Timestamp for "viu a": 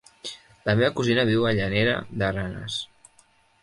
1.33-1.53